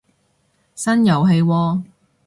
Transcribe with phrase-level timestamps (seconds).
[0.73, 1.83] 新遊戲喎